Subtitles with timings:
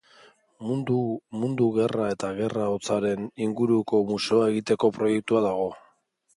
[1.41, 5.73] Mundu Gerra eta Gerra Hotzaren inguruko museoa egiteko proiektua dago.